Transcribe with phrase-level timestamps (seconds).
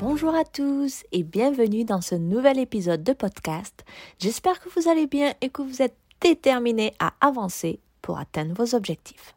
[0.00, 3.84] Bonjour à tous et bienvenue dans ce nouvel épisode de podcast.
[4.18, 8.74] J'espère que vous allez bien et que vous êtes déterminés à avancer pour atteindre vos
[8.74, 9.36] objectifs.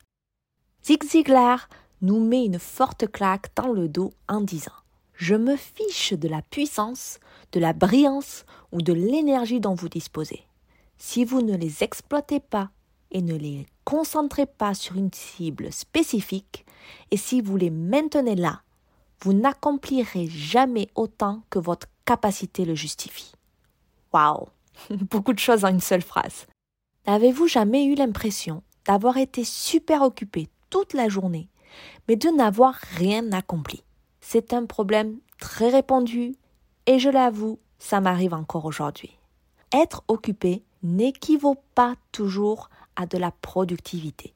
[0.83, 1.69] Zig Ziglar
[2.01, 4.73] nous met une forte claque dans le dos en disant
[5.13, 7.19] Je me fiche de la puissance,
[7.51, 10.43] de la brillance ou de l'énergie dont vous disposez.
[10.97, 12.71] Si vous ne les exploitez pas
[13.11, 16.65] et ne les concentrez pas sur une cible spécifique,
[17.11, 18.61] et si vous les maintenez là,
[19.21, 23.33] vous n'accomplirez jamais autant que votre capacité le justifie.
[24.13, 24.47] Waouh
[24.89, 26.45] Beaucoup de choses en une seule phrase.
[27.05, 31.49] N'avez-vous jamais eu l'impression d'avoir été super occupé toute la journée,
[32.07, 33.83] mais de n'avoir rien accompli?
[34.21, 36.35] C'est un problème très répandu
[36.85, 39.17] et je l'avoue, ça m'arrive encore aujourd'hui.
[39.73, 44.33] Être occupé n'équivaut pas toujours à de la productivité,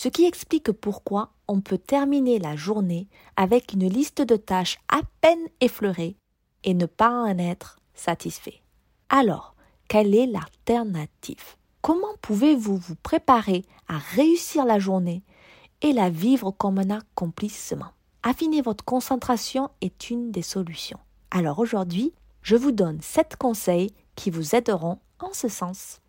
[0.00, 3.06] ce qui explique pourquoi on peut terminer la journée
[3.36, 6.16] avec une liste de tâches à peine effleurée
[6.64, 8.62] et ne pas en être satisfait.
[9.10, 9.54] Alors,
[9.88, 11.44] quelle est l'alternative?
[11.82, 15.22] Comment pouvez-vous vous préparer à réussir la journée
[15.82, 17.92] et la vivre comme un accomplissement?
[18.22, 21.00] Affiner votre concentration est une des solutions.
[21.30, 26.00] Alors aujourd'hui, je vous donne 7 conseils qui vous aideront en ce sens.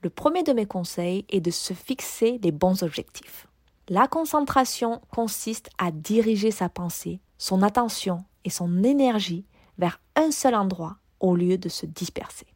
[0.00, 3.48] Le premier de mes conseils est de se fixer les bons objectifs.
[3.88, 9.44] La concentration consiste à diriger sa pensée, son attention et son énergie
[9.76, 12.46] vers un seul endroit au lieu de se disperser.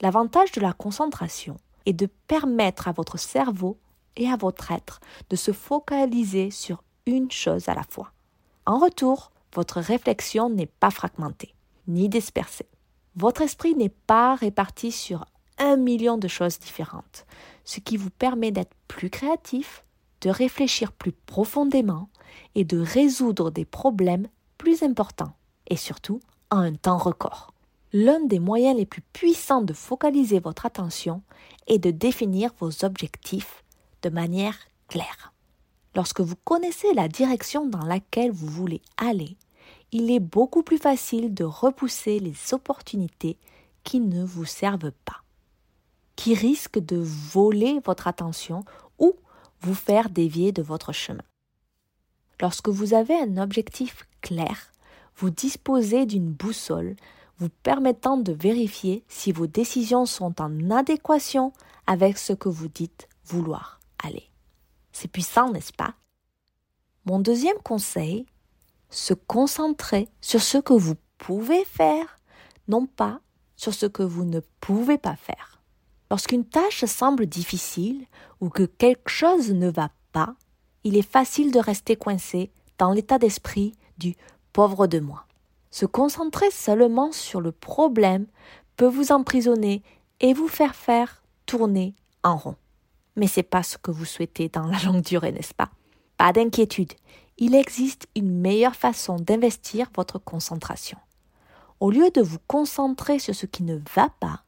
[0.00, 3.78] L'avantage de la concentration est de permettre à votre cerveau
[4.16, 8.12] et à votre être de se focaliser sur une chose à la fois.
[8.64, 11.54] En retour, votre réflexion n'est pas fragmentée,
[11.88, 12.68] ni dispersée.
[13.16, 15.24] Votre esprit n'est pas réparti sur
[15.76, 17.26] million de choses différentes,
[17.64, 19.84] ce qui vous permet d'être plus créatif,
[20.20, 22.08] de réfléchir plus profondément
[22.54, 25.34] et de résoudre des problèmes plus importants,
[25.68, 26.20] et surtout
[26.50, 27.52] en un temps record.
[27.92, 31.22] L'un des moyens les plus puissants de focaliser votre attention
[31.66, 33.64] est de définir vos objectifs
[34.02, 34.56] de manière
[34.88, 35.32] claire.
[35.94, 39.36] Lorsque vous connaissez la direction dans laquelle vous voulez aller,
[39.90, 43.38] il est beaucoup plus facile de repousser les opportunités
[43.84, 45.22] qui ne vous servent pas,
[46.18, 48.64] qui risquent de voler votre attention
[48.98, 49.14] ou
[49.60, 51.22] vous faire dévier de votre chemin.
[52.40, 54.72] Lorsque vous avez un objectif clair,
[55.14, 56.96] vous disposez d'une boussole
[57.36, 61.52] vous permettant de vérifier si vos décisions sont en adéquation
[61.86, 64.28] avec ce que vous dites vouloir aller.
[64.90, 65.94] C'est puissant, n'est-ce pas?
[67.04, 68.26] Mon deuxième conseil,
[68.90, 72.18] se concentrer sur ce que vous pouvez faire,
[72.66, 73.20] non pas
[73.54, 75.57] sur ce que vous ne pouvez pas faire.
[76.10, 78.06] Lorsqu'une tâche semble difficile
[78.40, 80.34] ou que quelque chose ne va pas,
[80.84, 84.16] il est facile de rester coincé dans l'état d'esprit du
[84.52, 85.26] pauvre de moi.
[85.70, 88.26] Se concentrer seulement sur le problème
[88.76, 89.82] peut vous emprisonner
[90.20, 92.56] et vous faire faire tourner en rond.
[93.16, 95.70] Mais c'est pas ce que vous souhaitez dans la longue durée, n'est-ce pas?
[96.16, 96.92] Pas d'inquiétude.
[97.36, 100.98] Il existe une meilleure façon d'investir votre concentration.
[101.80, 104.42] Au lieu de vous concentrer sur ce qui ne va pas,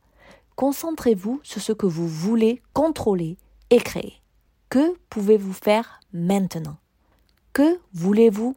[0.61, 3.39] concentrez-vous sur ce que vous voulez contrôler
[3.71, 4.21] et créer.
[4.69, 6.77] Que pouvez-vous faire maintenant?
[7.55, 8.55] Que voulez-vous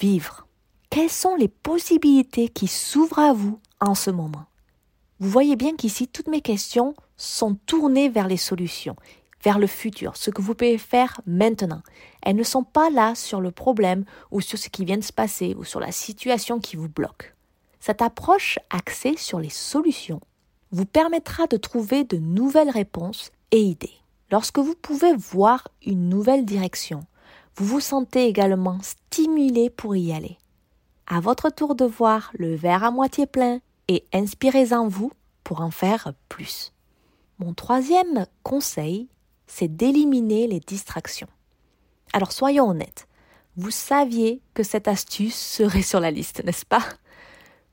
[0.00, 0.46] vivre?
[0.88, 4.46] Quelles sont les possibilités qui s'ouvrent à vous en ce moment?
[5.20, 8.96] Vous voyez bien qu'ici, toutes mes questions sont tournées vers les solutions,
[9.44, 11.82] vers le futur, ce que vous pouvez faire maintenant.
[12.22, 15.12] Elles ne sont pas là sur le problème ou sur ce qui vient de se
[15.12, 17.34] passer ou sur la situation qui vous bloque.
[17.78, 20.22] Cette approche axée sur les solutions
[20.72, 23.92] vous permettra de trouver de nouvelles réponses et idées.
[24.30, 27.04] Lorsque vous pouvez voir une nouvelle direction,
[27.56, 30.38] vous vous sentez également stimulé pour y aller.
[31.06, 35.12] À votre tour de voir le verre à moitié plein et inspirez-en vous
[35.44, 36.72] pour en faire plus.
[37.38, 39.08] Mon troisième conseil,
[39.46, 41.28] c'est d'éliminer les distractions.
[42.14, 43.06] Alors soyons honnêtes,
[43.56, 46.84] vous saviez que cette astuce serait sur la liste, n'est-ce pas?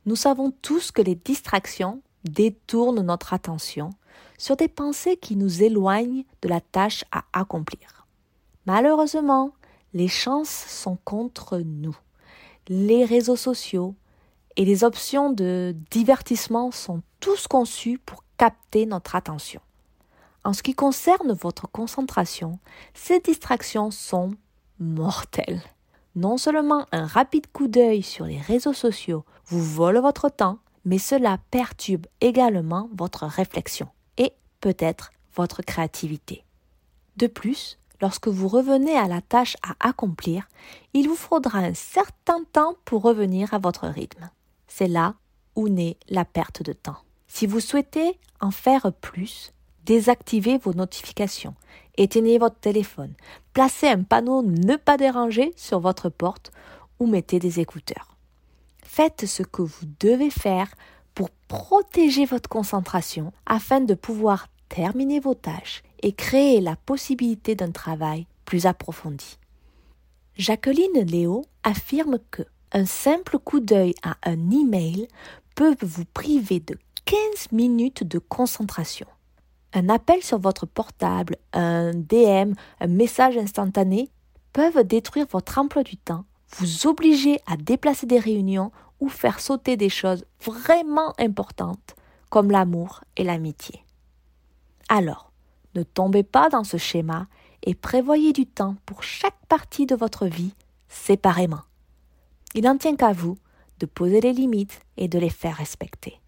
[0.06, 3.92] Nous savons tous que les distractions détourne notre attention
[4.38, 8.08] sur des pensées qui nous éloignent de la tâche à accomplir.
[8.66, 9.52] Malheureusement,
[9.94, 11.98] les chances sont contre nous.
[12.68, 13.96] les réseaux sociaux
[14.56, 19.62] et les options de divertissement sont tous conçus pour capter notre attention.
[20.44, 22.60] En ce qui concerne votre concentration,
[22.94, 24.32] ces distractions sont
[24.80, 25.62] mortelles.
[26.16, 30.98] Non seulement un rapide coup d'œil sur les réseaux sociaux vous vole votre temps, mais
[30.98, 33.88] cela perturbe également votre réflexion
[34.18, 36.44] et peut-être votre créativité.
[37.18, 40.48] De plus, lorsque vous revenez à la tâche à accomplir,
[40.94, 44.30] il vous faudra un certain temps pour revenir à votre rythme.
[44.68, 45.16] C'est là
[45.56, 46.98] où naît la perte de temps.
[47.28, 49.54] Si vous souhaitez en faire plus,
[49.86, 51.56] désactivez vos notifications,
[51.98, 53.14] éteignez votre téléphone,
[53.54, 56.52] placez un panneau ne pas déranger sur votre porte
[57.00, 58.16] ou mettez des écouteurs.
[59.00, 60.68] Faites ce que vous devez faire
[61.16, 67.72] pour protéger votre concentration afin de pouvoir terminer vos tâches et créer la possibilité d'un
[67.72, 69.38] travail plus approfondi.
[70.36, 72.42] Jacqueline Léo affirme que
[72.74, 75.08] un simple coup d'œil à un email
[75.56, 79.08] peut vous priver de 15 minutes de concentration.
[79.72, 82.52] Un appel sur votre portable, un DM,
[82.82, 84.10] un message instantané
[84.52, 86.26] peuvent détruire votre emploi du temps,
[86.58, 91.96] vous obliger à déplacer des réunions ou faire sauter des choses vraiment importantes
[92.30, 93.84] comme l'amour et l'amitié.
[94.88, 95.32] Alors,
[95.76, 97.28] ne tombez pas dans ce schéma
[97.64, 100.54] et prévoyez du temps pour chaque partie de votre vie
[100.88, 101.62] séparément.
[102.56, 103.38] Il n'en tient qu'à vous
[103.80, 106.20] de poser les limites et de les faire respecter.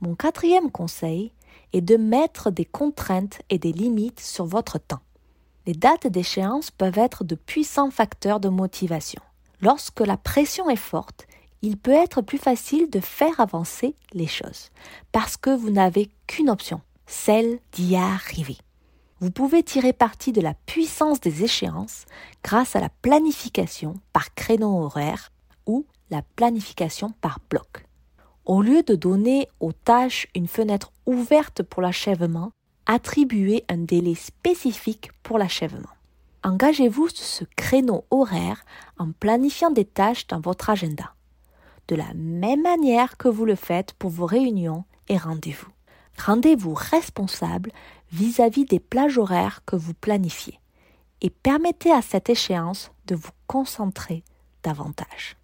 [0.00, 1.32] Mon quatrième conseil
[1.72, 5.00] est de mettre des contraintes et des limites sur votre temps.
[5.66, 9.22] Les dates d'échéance peuvent être de puissants facteurs de motivation.
[9.60, 11.28] Lorsque la pression est forte,
[11.62, 14.70] il peut être plus facile de faire avancer les choses,
[15.12, 18.58] parce que vous n'avez qu'une option, celle d'y arriver.
[19.20, 22.06] Vous pouvez tirer parti de la puissance des échéances
[22.42, 25.30] grâce à la planification par créneau horaire
[25.64, 27.86] ou la planification par bloc.
[28.44, 32.50] Au lieu de donner aux tâches une fenêtre ouverte pour l'achèvement,
[32.86, 35.88] attribuez un délai spécifique pour l'achèvement.
[36.42, 38.64] Engagez-vous sur ce créneau horaire
[38.98, 41.14] en planifiant des tâches dans votre agenda,
[41.88, 45.70] de la même manière que vous le faites pour vos réunions et rendez-vous.
[46.18, 47.72] Rendez-vous responsable
[48.12, 50.60] vis-à-vis des plages horaires que vous planifiez
[51.20, 54.22] et permettez à cette échéance de vous concentrer
[54.62, 55.36] davantage.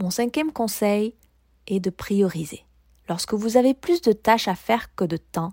[0.00, 1.14] Mon cinquième conseil
[1.66, 2.64] est de prioriser.
[3.08, 5.52] Lorsque vous avez plus de tâches à faire que de temps,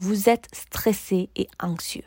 [0.00, 2.04] vous êtes stressé et anxieux.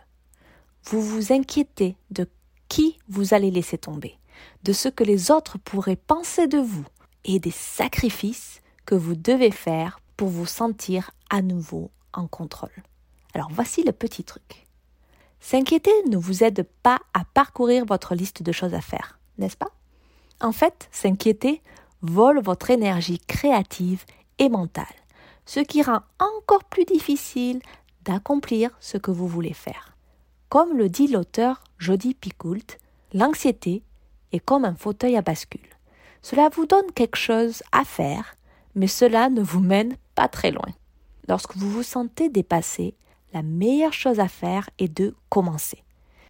[0.85, 2.27] Vous vous inquiétez de
[2.69, 4.17] qui vous allez laisser tomber,
[4.63, 6.85] de ce que les autres pourraient penser de vous
[7.27, 12.83] et des sacrifices que vous devez faire pour vous sentir à nouveau en contrôle.
[13.35, 14.65] Alors voici le petit truc.
[15.39, 19.71] S'inquiéter ne vous aide pas à parcourir votre liste de choses à faire, n'est-ce pas?
[20.41, 21.61] En fait, s'inquiéter
[22.01, 24.03] vole votre énergie créative
[24.39, 24.85] et mentale,
[25.45, 27.61] ce qui rend encore plus difficile
[28.03, 29.95] d'accomplir ce que vous voulez faire.
[30.49, 32.77] Comme le dit l'auteur Jody Picoult,
[33.13, 33.83] l'anxiété
[34.31, 35.76] est comme un fauteuil à bascule.
[36.29, 38.35] Cela vous donne quelque chose à faire,
[38.75, 40.67] mais cela ne vous mène pas très loin.
[41.29, 42.95] Lorsque vous vous sentez dépassé,
[43.31, 45.85] la meilleure chose à faire est de commencer.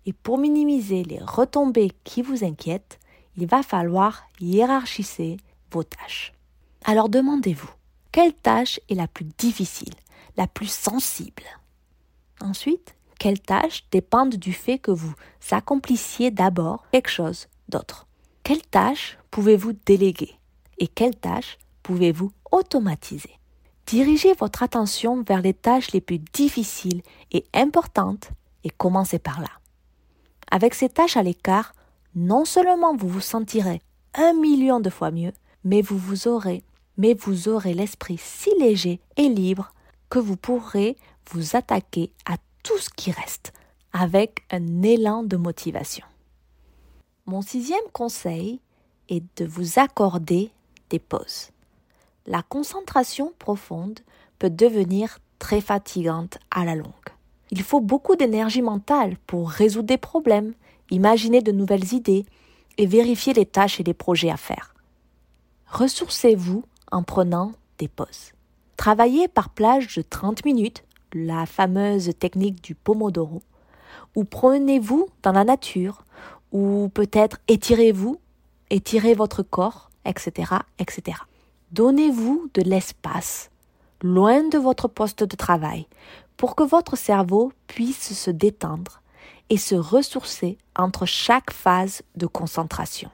[0.06, 3.00] Et pour minimiser les retombées qui vous inquiètent,
[3.38, 5.38] il va falloir hiérarchiser
[5.72, 6.32] vos tâches.
[6.86, 7.72] Alors demandez-vous,
[8.12, 9.96] quelle tâche est la plus difficile,
[10.38, 11.42] la plus sensible?
[12.40, 15.16] Ensuite, quelles tâches dépendent du fait que vous
[15.50, 18.07] accomplissiez d'abord quelque chose d'autre?
[18.48, 20.34] Quelles tâches pouvez-vous déléguer
[20.78, 23.34] Et quelles tâches pouvez-vous automatiser?
[23.86, 27.02] Dirigez votre attention vers les tâches les plus difficiles
[27.34, 28.30] et importantes
[28.64, 29.50] et commencez par là.
[30.50, 31.74] Avec ces tâches à l'écart,
[32.16, 33.82] non seulement vous vous sentirez
[34.14, 35.34] un million de fois mieux,
[35.66, 36.64] mais vous vous aurez,
[36.96, 39.74] mais vous aurez l'esprit si léger et libre
[40.10, 40.96] que vous pourrez
[41.32, 43.52] vous attaquer à tout ce qui reste
[43.92, 46.06] avec un élan de motivation.
[47.28, 48.60] Mon sixième conseil
[49.10, 50.52] est de vous accorder
[50.90, 51.52] des pauses
[52.28, 54.02] la concentration profonde
[54.38, 56.92] peut devenir très fatigante à la longue.
[57.50, 60.54] Il faut beaucoup d'énergie mentale pour résoudre des problèmes,
[60.92, 62.26] imaginer de nouvelles idées
[62.78, 64.76] et vérifier les tâches et les projets à faire.
[65.68, 68.34] Ressourcez-vous en prenant des pauses.
[68.76, 73.42] Travaillez par plage de 30 minutes, la fameuse technique du Pomodoro,
[74.16, 76.04] ou prenez-vous dans la nature,
[76.52, 78.20] ou peut-être étirez-vous,
[78.70, 81.20] étirez votre corps, etc., etc.
[81.72, 83.50] Donnez-vous de l'espace,
[84.02, 85.88] loin de votre poste de travail,
[86.38, 89.02] pour que votre cerveau puisse se détendre
[89.50, 93.10] et se ressourcer entre chaque phase de concentration.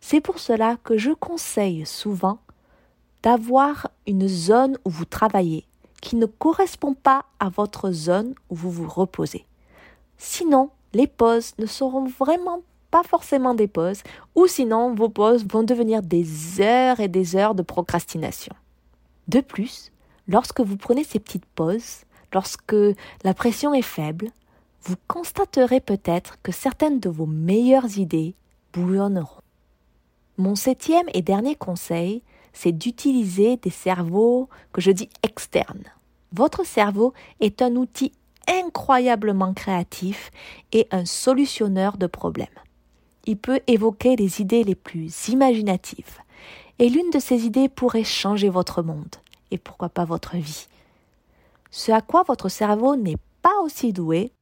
[0.00, 2.38] C'est pour cela que je conseille souvent
[3.22, 5.66] d'avoir une zone où vous travaillez
[6.02, 9.46] qui ne correspond pas à votre zone où vous vous reposez.
[10.18, 14.02] Sinon, les pauses ne seront vraiment pas forcément des pauses,
[14.34, 18.54] ou sinon vos pauses vont devenir des heures et des heures de procrastination.
[19.26, 19.90] De plus,
[20.28, 22.76] lorsque vous prenez ces petites pauses, lorsque
[23.24, 24.30] la pression est faible,
[24.82, 28.34] vous constaterez peut-être que certaines de vos meilleures idées
[28.72, 29.40] bouillonneront.
[30.36, 32.22] Mon septième et dernier conseil,
[32.52, 35.84] c'est d'utiliser des cerveaux que je dis externes.
[36.32, 38.12] Votre cerveau est un outil
[38.48, 40.30] incroyablement créatif
[40.72, 42.48] et un solutionneur de problèmes.
[43.26, 46.18] Il peut évoquer les idées les plus imaginatives.
[46.78, 49.14] Et l'une de ces idées pourrait changer votre monde,
[49.50, 50.66] et pourquoi pas votre vie.
[51.70, 54.32] Ce à quoi votre cerveau n'est pas aussi doué,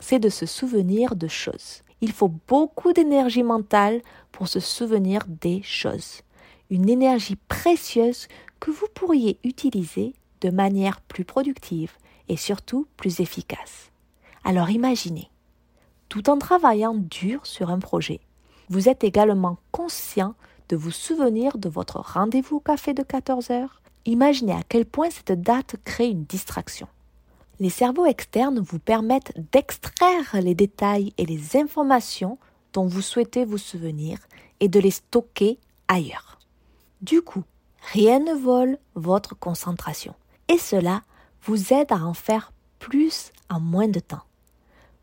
[0.00, 1.82] c'est de se souvenir de choses.
[2.00, 6.22] Il faut beaucoup d'énergie mentale pour se souvenir des choses.
[6.70, 8.28] Une énergie précieuse
[8.58, 11.92] que vous pourriez utiliser de manière plus productive
[12.28, 13.90] et surtout plus efficace.
[14.44, 15.30] Alors imaginez,
[16.08, 18.20] tout en travaillant dur sur un projet,
[18.68, 20.34] vous êtes également conscient
[20.68, 23.82] de vous souvenir de votre rendez-vous au café de 14 heures.
[24.06, 26.88] Imaginez à quel point cette date crée une distraction.
[27.60, 32.38] Les cerveaux externes vous permettent d'extraire les détails et les informations
[32.72, 34.18] dont vous souhaitez vous souvenir
[34.60, 36.38] et de les stocker ailleurs.
[37.02, 37.44] Du coup,
[37.92, 40.14] rien ne vole votre concentration
[40.48, 41.02] et cela
[41.42, 44.22] vous aide à en faire plus en moins de temps.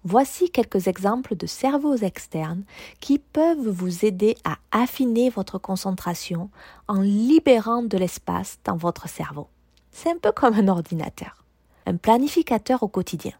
[0.03, 2.63] Voici quelques exemples de cerveaux externes
[3.01, 6.49] qui peuvent vous aider à affiner votre concentration
[6.87, 9.47] en libérant de l'espace dans votre cerveau.
[9.91, 11.39] C'est un peu comme un ordinateur
[11.89, 13.33] un planificateur au quotidien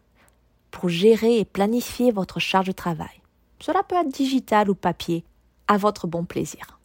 [0.72, 3.22] pour gérer et planifier votre charge de travail.
[3.60, 5.24] Cela peut être digital ou papier,
[5.68, 6.80] à votre bon plaisir.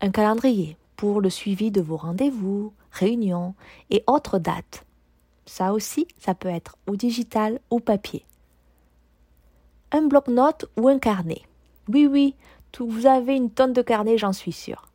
[0.00, 3.54] Un calendrier pour le suivi de vos rendez-vous, réunions
[3.90, 4.84] et autres dates.
[5.46, 8.24] Ça aussi, ça peut être ou digital ou papier.
[9.92, 11.42] Un bloc-notes ou un carnet.
[11.88, 12.34] Oui, oui,
[12.80, 14.88] vous avez une tonne de carnets, j'en suis sûre.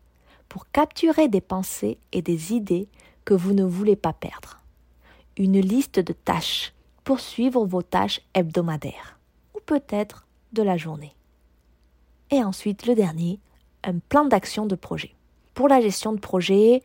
[0.49, 2.87] Pour capturer des pensées et des idées
[3.23, 4.59] que vous ne voulez pas perdre
[5.37, 6.73] une liste de tâches
[7.05, 9.17] pour suivre vos tâches hebdomadaires
[9.55, 11.15] ou peut-être de la journée.
[12.29, 13.39] Et ensuite, le dernier,
[13.85, 15.15] un plan d'action de projet.
[15.53, 16.83] Pour la gestion de projet,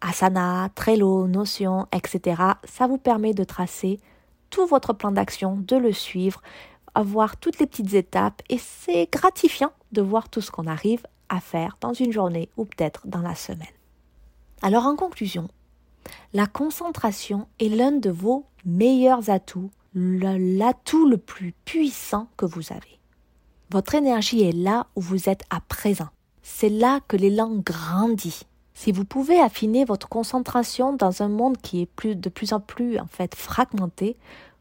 [0.00, 4.00] Asana, Trello, Notion, etc., ça vous permet de tracer
[4.50, 6.42] tout votre plan d'action, de le suivre,
[6.94, 11.40] avoir toutes les petites étapes et c'est gratifiant de voir tout ce qu'on arrive à
[11.40, 13.66] faire dans une journée ou peut-être dans la semaine.
[14.62, 15.48] Alors en conclusion,
[16.32, 22.98] la concentration est l'un de vos meilleurs atouts, l'atout le plus puissant que vous avez.
[23.70, 26.08] Votre énergie est là où vous êtes à présent.
[26.42, 28.42] C'est là que l'élan grandit.
[28.76, 32.98] Si vous pouvez affiner votre concentration dans un monde qui est de plus en plus
[32.98, 34.16] en fait fragmenté,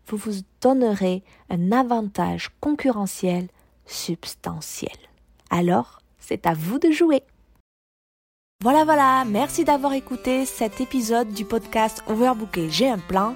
[0.08, 3.48] vous vous donnerez un avantage concurrentiel
[3.86, 4.96] substantiel.
[5.50, 7.24] Alors, c'est à vous de jouer.
[8.62, 13.36] Voilà, voilà, merci d'avoir écouté cet épisode du podcast Overbooké, j'ai un plan.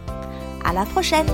[0.73, 1.27] La prochaine!